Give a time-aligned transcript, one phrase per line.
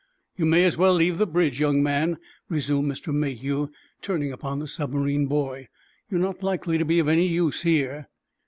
[0.35, 2.17] "You may as well leave the bridge, young man,"
[2.49, 3.13] resumed Mr.
[3.13, 3.69] Mayhew,
[4.01, 5.67] turning upon the submarine boy.
[6.09, 8.07] "You are not likely to be of any use here."